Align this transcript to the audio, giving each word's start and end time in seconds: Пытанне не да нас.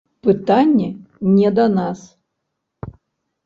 Пытанне 0.27 0.87
не 1.37 1.53
да 1.59 1.67
нас. 1.77 1.99